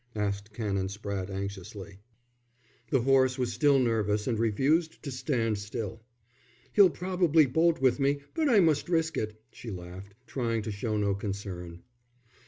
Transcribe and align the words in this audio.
asked 0.15 0.51
Canon 0.51 0.87
Spratte, 0.87 1.29
anxiously. 1.29 1.99
The 2.89 3.01
horse 3.01 3.37
was 3.37 3.53
still 3.53 3.77
nervous 3.77 4.25
and 4.25 4.39
refused 4.39 5.03
to 5.03 5.11
stand 5.11 5.59
still. 5.59 6.01
"He'll 6.73 6.89
probably 6.89 7.45
bolt 7.45 7.79
with 7.79 7.99
me, 7.99 8.21
but 8.33 8.49
I 8.49 8.61
must 8.61 8.89
risk 8.89 9.15
it," 9.15 9.39
she 9.51 9.69
laughed, 9.69 10.15
trying 10.25 10.63
to 10.63 10.71
show 10.71 10.97
no 10.97 11.13
concern. 11.13 11.83